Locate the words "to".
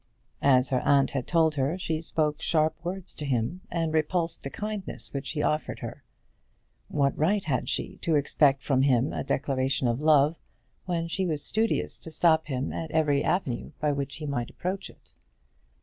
3.13-3.23, 7.97-8.15, 11.99-12.09